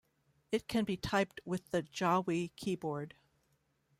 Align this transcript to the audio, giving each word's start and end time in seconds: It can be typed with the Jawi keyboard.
It 0.51 0.67
can 0.67 0.83
be 0.83 0.97
typed 0.97 1.41
with 1.45 1.69
the 1.69 1.83
Jawi 1.83 2.49
keyboard. 2.55 3.13